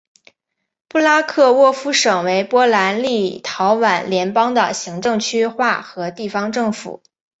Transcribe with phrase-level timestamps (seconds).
[0.87, 7.03] 布拉克沃夫省为波兰立陶宛联邦的行政区划和地方政府。